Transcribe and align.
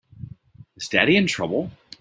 Is 0.75 0.89
Daddy 0.89 1.15
in 1.15 1.27
trouble? 1.27 1.69